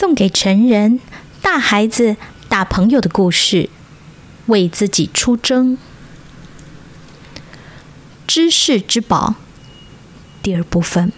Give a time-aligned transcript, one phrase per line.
[0.00, 1.00] 送给成人、
[1.42, 2.16] 大孩子、
[2.48, 3.68] 大朋友的故事，
[4.46, 5.76] 为自己出征。
[8.24, 9.34] 知识之宝，
[10.40, 11.12] 第二部分。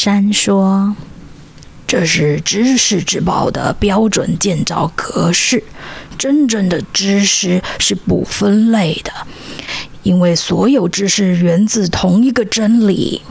[0.00, 0.94] 山说
[1.84, 5.64] ：“这是知识之宝的标准建造格式。
[6.16, 9.12] 真正的知识是不分类的，
[10.04, 13.22] 因为所有知识源自同一个真理。”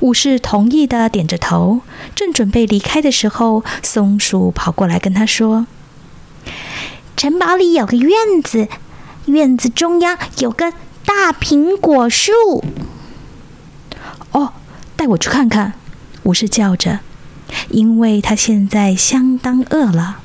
[0.00, 1.82] 武士同意的点着头，
[2.16, 5.68] 正准备离开的时候，松鼠跑过来跟他说
[7.16, 8.10] ：“城堡里有个院
[8.42, 8.66] 子，
[9.26, 10.72] 院子中央有个
[11.06, 12.32] 大苹果树。”
[15.04, 15.74] 带我去看看，
[16.22, 17.00] 武士叫着，
[17.68, 20.20] 因为他现在相当饿了。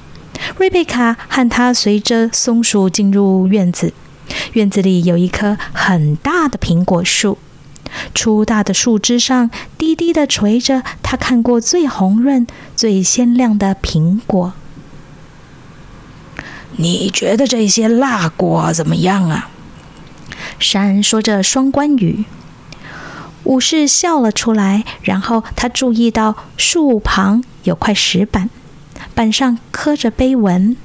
[0.56, 3.92] 瑞贝卡和他随着松鼠进入院子，
[4.54, 7.38] 院子里有一棵很大的苹果树，
[8.16, 14.54] 粗大的树枝上低低的垂着他看过最红润、最鲜亮的苹果。
[16.78, 19.50] 你觉得这些辣果怎么样啊？
[20.58, 22.24] 山说着双关语。
[23.50, 28.52] 武士笑了出来，然后他注意到树旁有块石板，
[29.16, 30.78] 板上刻着碑文：“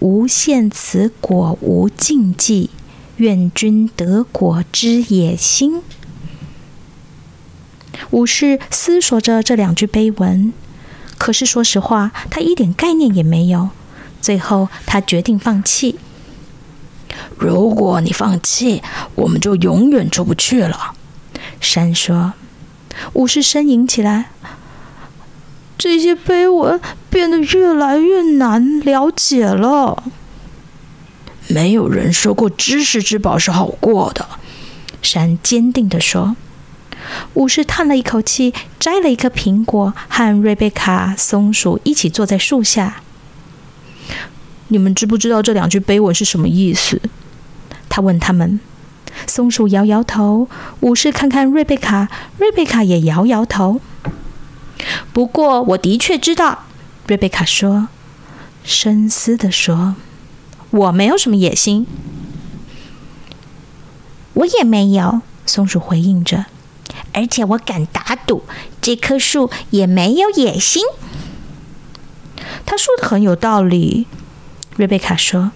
[0.00, 2.70] 无限此果无禁忌，
[3.18, 5.82] 愿君得果之野心。”
[8.08, 10.54] 武士思索着这两句碑文，
[11.18, 13.68] 可是说实话，他一点概念也没有。
[14.22, 15.98] 最后，他决定放弃。
[17.36, 18.82] 如果你放弃，
[19.14, 20.94] 我们就永远出不去了。
[21.60, 22.32] 山说
[23.14, 24.30] ：“武士呻吟起来，
[25.78, 30.02] 这些碑文变得越来越难了解了。
[31.48, 34.26] 没有人说过知识之宝是好过的。”
[35.02, 36.36] 山坚定地说。
[37.34, 43.02] 武士叹了一口气，摘了一颗苹果，和瑞贝卡、松鼠一起坐在树下。
[44.68, 47.00] 你们知不知道这两句碑文是什么意思？
[47.88, 48.60] 他问他们。
[49.26, 50.48] 松鼠摇摇头，
[50.80, 53.80] 武士看看瑞贝卡，瑞贝卡也摇摇头。
[55.12, 56.64] 不过我的确知道，
[57.06, 57.88] 瑞贝卡说，
[58.64, 59.96] 深思的说
[60.70, 61.86] ：“我没有什么野心。”
[64.34, 66.46] 我也没有，松鼠回应着。
[67.12, 68.44] 而且我敢打赌，
[68.80, 70.82] 这棵树也没有野心。
[72.64, 74.06] 他说的很有道理，
[74.76, 75.50] 瑞贝卡说：“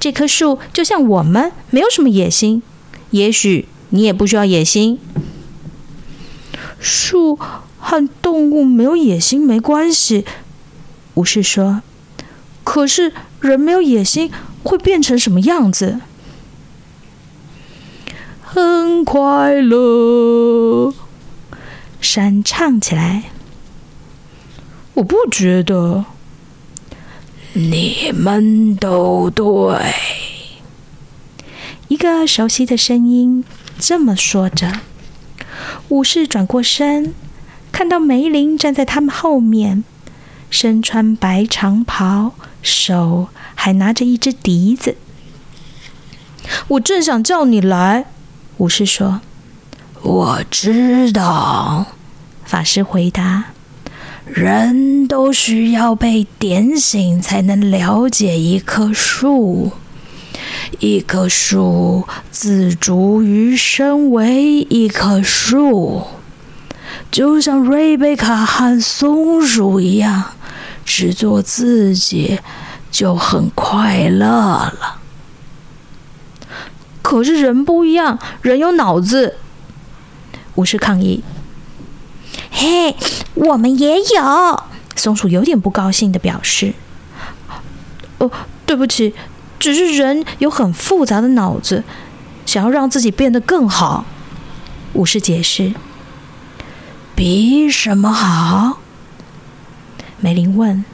[0.00, 2.62] 这棵树就像我们，没有什么野心。”
[3.10, 4.98] 也许你也不需要野心。
[6.78, 7.38] 树
[7.78, 10.24] 和动物没有野心没关系，
[11.14, 11.82] 武士说。
[12.64, 14.30] 可是人没有野心
[14.62, 16.00] 会变成什么样子？
[18.42, 20.92] 很快乐，
[22.00, 23.24] 山唱起来。
[24.94, 26.04] 我不觉得。
[27.54, 29.44] 你们都对。
[31.88, 33.44] 一个熟悉的声音
[33.78, 34.80] 这么说着。
[35.88, 37.14] 武士转过身，
[37.72, 39.84] 看到梅林站在他们后面，
[40.50, 44.96] 身穿白长袍，手还拿着一支笛子。
[46.68, 48.04] 我正想叫你来，
[48.58, 49.20] 武士说。
[50.02, 51.86] 我知道，
[52.44, 53.46] 法师回答。
[54.26, 59.72] 人都需要被点醒，才能了解一棵树。
[60.80, 66.04] 一棵树自足于身为一棵树，
[67.10, 70.32] 就像瑞贝卡和松鼠一样，
[70.84, 72.40] 只做自己
[72.90, 74.98] 就很快乐了。
[77.02, 79.36] 可是人不一样，人有脑子。
[80.54, 81.22] 武士抗议
[82.50, 82.94] ：“嘿，
[83.34, 84.62] 我们也有。”
[84.94, 86.74] 松鼠有点不高兴的表示
[88.18, 88.30] ：“哦，
[88.66, 89.14] 对不起。”
[89.58, 91.84] 只是人有很复杂的脑子，
[92.46, 94.04] 想要让自己变得更好。
[94.94, 95.74] 武士解释
[97.14, 98.80] ：“比什么好？”
[100.20, 100.84] 梅林问，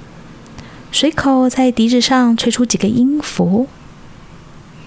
[0.91, 3.69] 随口在笛子上吹出几个音符。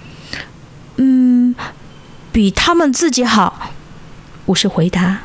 [0.98, 1.56] “嗯，
[2.32, 3.72] 比他们自己好。”
[4.48, 5.20] 武士回答。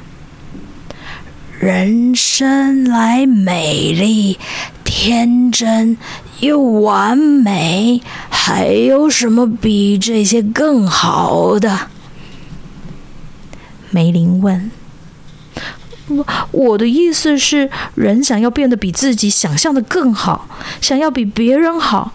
[1.58, 4.38] “人生来美丽、
[4.84, 5.96] 天真
[6.40, 8.02] 又完美。”
[8.44, 11.78] 还有什么比这些更好的？
[13.90, 14.68] 梅林问。
[16.08, 20.48] 我我的意思是，人想要变得比自己想象的更好，
[20.80, 22.10] 想要比别人好。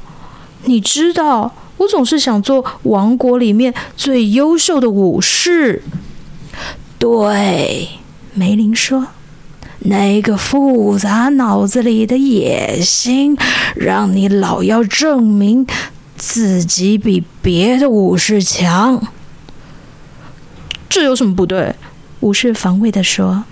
[0.66, 5.82] 你知道，我总是想做王国里面最优秀的武士。
[7.00, 7.88] 对，
[8.34, 9.08] 梅林说
[9.88, 13.38] ：“那个复杂脑子里的野心，
[13.78, 15.66] 让你老要证明
[16.18, 19.02] 自己比别的武士强。
[20.90, 21.76] 这有什么不对？”
[22.22, 23.46] 武士防卫的说。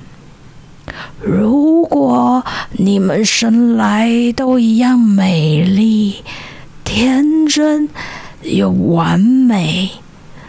[1.21, 6.23] 如果你们生来都一样美丽、
[6.83, 7.89] 天真
[8.41, 9.91] 又完美，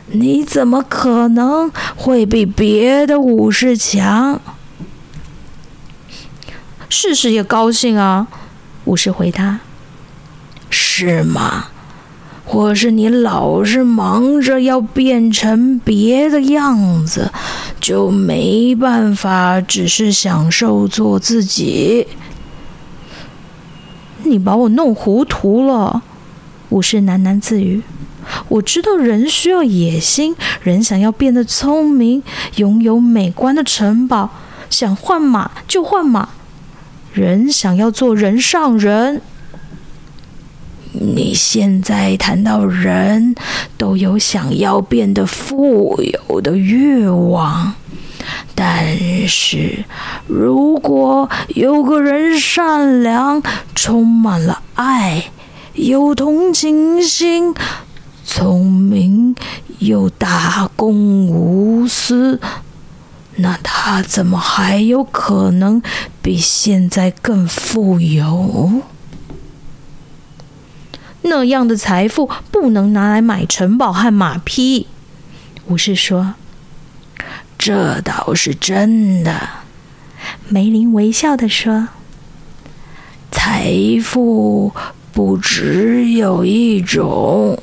[0.06, 4.40] 你怎么可能会比别的武士强？
[6.88, 8.28] 事实也高兴啊，
[8.84, 9.60] 武士回答
[10.70, 11.68] ：“是吗？
[12.46, 17.30] 或是你老是忙着要变成别的样子？”
[17.78, 22.06] 就没办法，只是享受做自己。
[24.24, 26.02] 你把我弄糊涂了，
[26.70, 27.82] 武士喃喃自语。
[28.48, 32.22] 我知道人需要野心，人想要变得聪明，
[32.56, 34.30] 拥有美观的城堡，
[34.68, 36.30] 想换马就换马，
[37.12, 39.20] 人想要做人上人。
[40.98, 43.34] 你现在谈到人
[43.76, 47.74] 都有想要变得富有的欲望，
[48.54, 49.84] 但是
[50.26, 53.42] 如果有个人善良、
[53.74, 55.30] 充满了爱、
[55.74, 57.54] 有同情心、
[58.24, 59.36] 聪明
[59.78, 62.40] 又大公无私，
[63.36, 65.82] 那他怎么还有可能
[66.22, 68.80] 比现在更富有？
[71.28, 74.86] 那样的财富不能拿来买城堡和马匹，
[75.66, 76.34] 武士说
[77.58, 79.48] ：“这倒是真的。”
[80.48, 81.88] 梅林微笑的说
[83.32, 84.72] ：“财富
[85.12, 87.60] 不只有一种，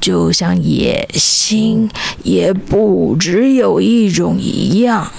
[0.00, 1.90] 就像野心
[2.22, 5.10] 也不只有一种一样。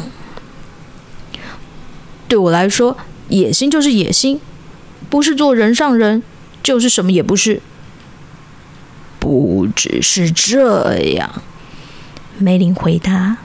[2.27, 2.95] 对我来说，
[3.27, 4.39] 野心就是野心，
[5.09, 6.23] 不是做人上人。”
[6.61, 7.61] 就是什么也不是，
[9.19, 11.41] 不只是这样。
[12.37, 13.37] 梅林回答：“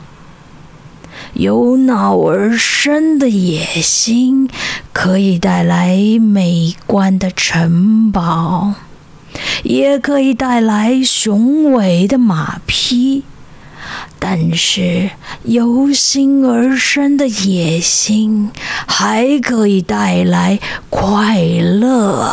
[1.35, 4.49] 由脑而生的野心
[4.93, 8.75] 可以带来美观的城堡，
[9.65, 13.25] 也可以带来雄伟的马匹。
[14.19, 15.11] 但是，
[15.43, 18.51] 由心而生的野心
[18.87, 22.33] 还可以带来快乐。”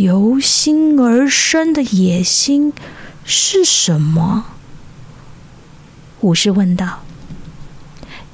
[0.00, 2.72] 由心而生的野心
[3.22, 4.46] 是什么？
[6.22, 7.00] 武士问道。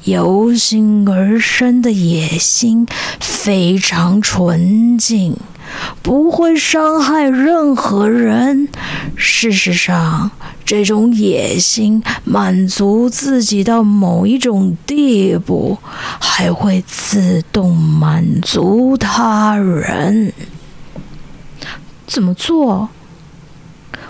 [0.04, 2.86] 由心而生的野心
[3.18, 5.36] 非常纯净，
[6.02, 8.68] 不会伤害任何人。
[9.16, 10.30] 事实上，
[10.64, 15.76] 这种野心满足自己到某一种地步，
[16.20, 20.32] 还会自动满足他人。
[22.06, 22.88] 怎么做？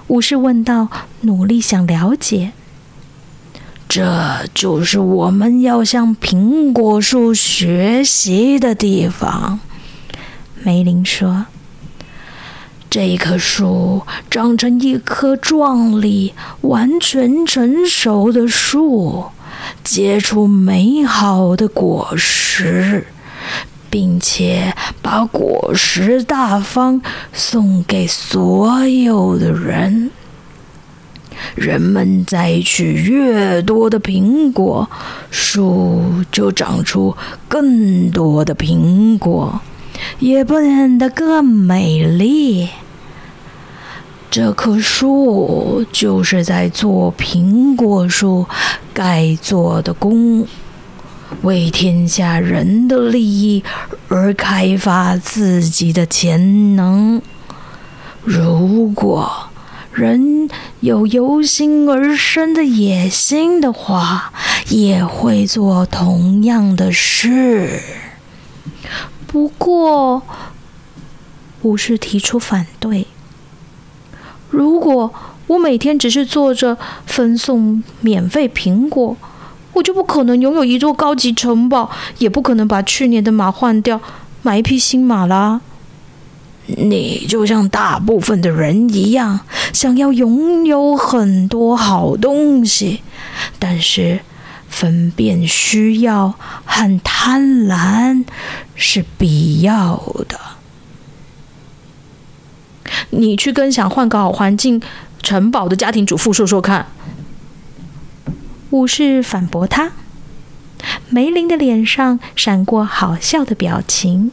[0.08, 0.88] 武士问道，
[1.22, 2.52] 努力想了解。
[3.88, 9.58] 这就是我们要向苹果树学习的地方。
[10.62, 11.46] 梅林说
[12.90, 19.26] ：“这棵树长成一棵壮丽、完全成熟的树，
[19.82, 23.06] 结出美好的果实。”
[23.90, 27.00] 并且把果实大方
[27.32, 30.10] 送给所有的人。
[31.54, 34.88] 人们摘取越多的苹果，
[35.30, 37.14] 树就长出
[37.46, 39.60] 更多的苹果，
[40.18, 42.70] 也变得更美丽。
[44.30, 48.46] 这棵树就是在做苹果树
[48.92, 50.46] 该做的工。
[51.42, 53.62] 为天下人的利益
[54.08, 57.20] 而开发自己的潜能。
[58.24, 59.48] 如果
[59.92, 60.48] 人
[60.80, 64.32] 有由心而生的野心的话，
[64.68, 67.80] 也会做同样的事。
[69.26, 70.22] 不过，
[71.62, 73.06] 武士提出反对：
[74.50, 75.12] 如果
[75.46, 79.16] 我每天只是坐着分送免费苹果，
[79.76, 84.00] 我就不可能拥有一座高级城堡，也不可能把去年的马换掉，
[84.40, 85.60] 买一匹新马啦。
[86.64, 89.40] 你就像大部分的人一样，
[89.74, 93.02] 想要拥有很多好东西，
[93.58, 94.20] 但是
[94.70, 98.24] 分辨需要和贪婪
[98.74, 100.40] 是必要的。
[103.10, 104.80] 你去跟想换个好环境、
[105.22, 106.86] 城堡的家庭主妇说说看。
[108.70, 109.92] 武士反驳他。
[111.08, 114.30] 梅林的脸上闪过好笑的表情。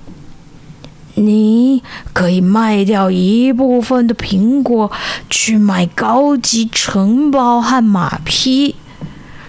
[1.16, 4.92] 你可以卖掉一部分的苹果，
[5.30, 8.76] 去买高级城堡和马匹，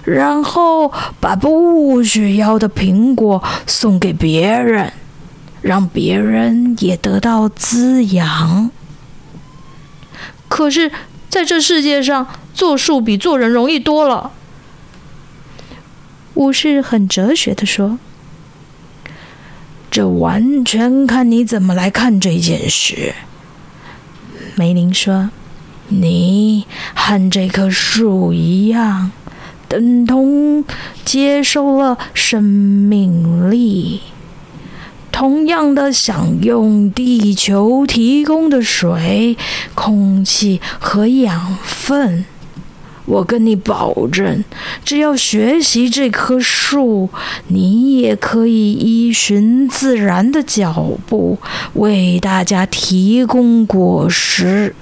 [0.04, 4.92] 然后把不需要的苹果送给别人，
[5.62, 8.70] 让别人也得到滋养。
[10.48, 10.92] 可是，
[11.30, 14.30] 在这世界上，做树比做人容易多了。
[16.34, 17.98] 武士很哲学的说。
[19.90, 23.14] 这完全看你怎么来看这件事。
[24.56, 25.30] 梅林说
[25.86, 29.12] ：“你和这棵树一样，
[29.68, 30.64] 等同
[31.04, 34.00] 接受了生命力，
[35.12, 39.36] 同样的享用地球提供的水、
[39.76, 42.24] 空气和养分。”
[43.06, 44.42] 我跟你保证，
[44.84, 47.10] 只要学习这棵树，
[47.48, 50.72] 你也可以依循自然的脚
[51.06, 51.38] 步，
[51.74, 54.74] 为大家提供果实。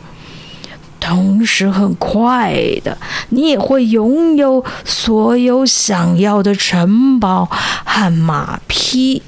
[1.00, 2.97] 同时，很快的，
[3.31, 7.49] 你也会拥有所有想要的城堡
[7.85, 9.23] 和马匹。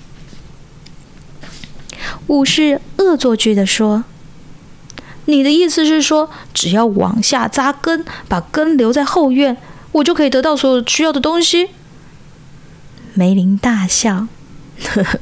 [2.29, 4.05] 武士恶作剧的说。
[5.27, 9.57] 你的意思是说，只要往下扎根，把根留在后院，
[9.93, 11.71] 我就可以得到所有需要的东西？
[13.15, 14.27] 梅林大笑：“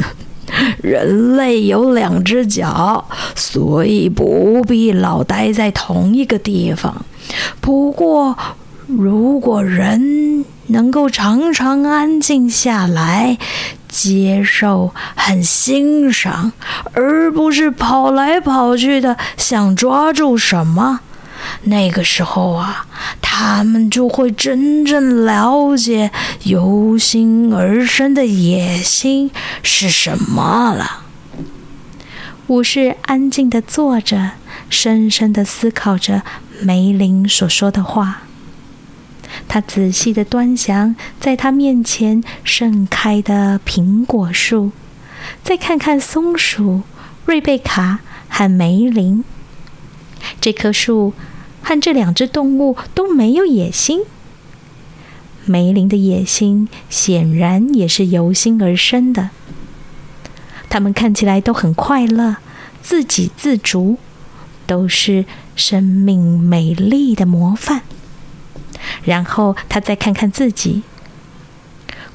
[0.83, 7.05] 人类有两只脚，所以不必老待在同一个地方。
[7.61, 8.37] 不过，
[8.87, 13.39] 如果人能够常常安静下来，
[13.93, 16.53] 接受很欣赏，
[16.95, 21.01] 而不是跑来跑去的想抓住什么。
[21.65, 22.87] 那个时候啊，
[23.21, 26.11] 他们就会真正了解
[26.45, 29.31] 由心而生的野心
[29.63, 31.03] 是什么了。
[32.47, 34.31] 武士安静的坐着，
[34.71, 36.23] 深深的思考着
[36.63, 38.22] 梅林所说的话。
[39.53, 44.71] 他仔细的端详在他面前盛开的苹果树，
[45.45, 46.81] 再看看松鼠
[47.27, 47.99] 瑞贝卡
[48.31, 49.23] 和梅林。
[50.41, 51.13] 这棵树
[51.63, 54.01] 和这两只动物都没有野心。
[55.45, 59.29] 梅林的野心显然也是由心而生的。
[60.71, 62.39] 他们看起来都很快乐，
[62.81, 63.99] 自给自足，
[64.67, 67.83] 都是生命美丽的模范。
[69.05, 70.83] 然后他再看看自己，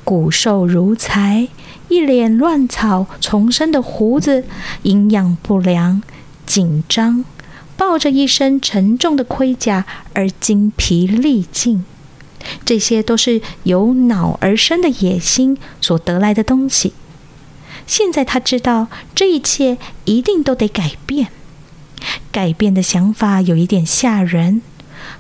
[0.03, 1.47] 骨瘦如柴、
[1.89, 4.45] 一脸乱草丛生的胡子，
[4.83, 6.01] 营养不良、
[6.45, 7.25] 紧张，
[7.75, 11.85] 抱着一身沉重的盔甲而精疲力尽。
[12.63, 16.93] 这些都是由脑而生的野心所得来的东西。
[17.85, 21.27] 现在他知道这一切一定都得改变。
[22.31, 24.61] 改变的想法有一点吓人。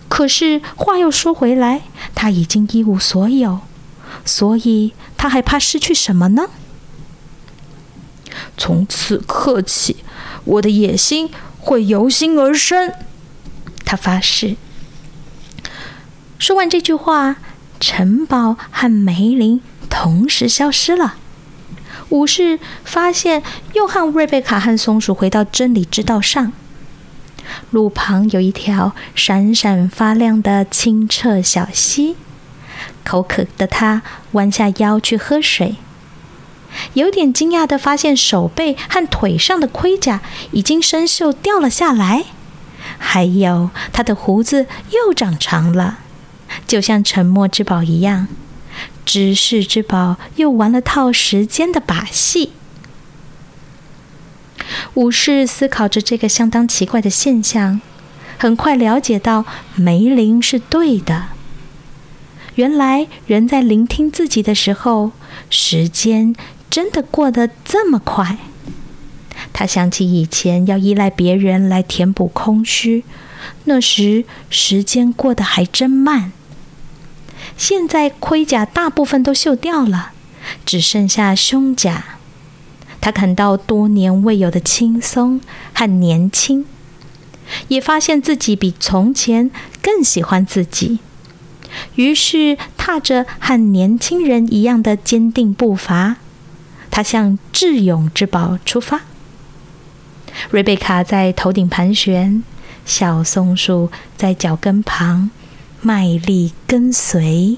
[0.09, 1.81] 可是话又说回来，
[2.15, 3.59] 他已经一无所有，
[4.25, 6.49] 所以他还怕失去什么呢？
[8.57, 9.97] 从此刻起，
[10.45, 12.91] 我的野心会由心而生。
[13.85, 14.55] 他发誓。
[16.39, 17.37] 说完这句话，
[17.79, 21.15] 城堡和梅林同时消失了。
[22.09, 26.53] 武士发现，又和瑞贝卡和松鼠回到真理之道上。
[27.71, 32.15] 路旁有一条闪闪发亮的清澈小溪，
[33.03, 34.01] 口渴的他
[34.33, 35.75] 弯下腰去喝水，
[36.93, 42.25] 有点惊讶的发现手背和腿上的盔甲已经生锈掉了下来，
[42.97, 45.99] 还有他的胡子又长长了，
[46.67, 48.27] 就像沉默之宝一样，
[49.05, 52.51] 知识之宝又玩了套时间的把戏。
[54.95, 57.81] 武士思考着这个相当奇怪的现象，
[58.37, 59.45] 很快了解到
[59.75, 61.27] 梅林是对的。
[62.55, 65.11] 原来人在聆听自己的时候，
[65.49, 66.35] 时间
[66.69, 68.37] 真的过得这么快。
[69.53, 73.03] 他想起以前要依赖别人来填补空虚，
[73.65, 76.31] 那时时间过得还真慢。
[77.55, 80.11] 现在盔甲大部分都锈掉了，
[80.65, 82.16] 只剩下胸甲。
[83.07, 85.39] 他感到多年未有的轻松
[85.73, 86.65] 和年轻，
[87.69, 89.49] 也发现自己比从前
[89.81, 90.99] 更喜欢自己。
[91.95, 96.17] 于是踏着和年轻人一样的坚定步伐，
[96.91, 99.03] 他向智勇之宝出发。
[100.49, 102.43] 瑞贝卡在头顶盘旋，
[102.85, 105.31] 小松鼠在脚跟旁
[105.79, 107.57] 卖力跟随。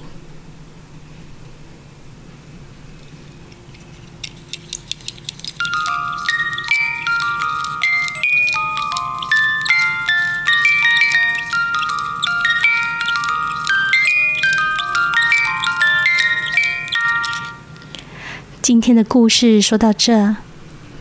[18.70, 20.36] 今天的故事说到这。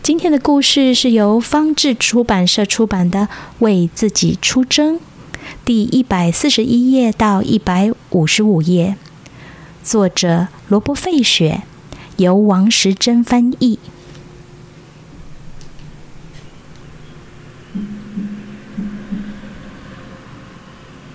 [0.01, 3.19] 今天的故事是由方志出版社出版的
[3.59, 4.95] 《为自己出征》，
[5.63, 8.95] 第一百四十一页到一百五十五页，
[9.83, 11.61] 作者罗伯·费雪，
[12.17, 13.77] 由王时珍翻译。